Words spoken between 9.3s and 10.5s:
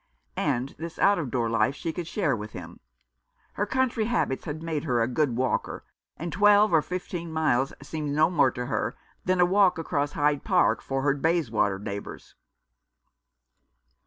a walk across Hyde